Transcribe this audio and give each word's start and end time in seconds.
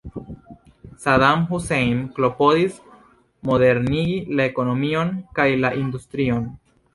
Saddam 1.01 1.43
Hussein 1.51 1.99
klopodis 2.15 2.79
modernigi 3.51 4.17
la 4.41 4.49
ekonomion 4.53 5.13
kaj 5.41 5.47
la 5.63 5.73
industrion. 5.83 6.51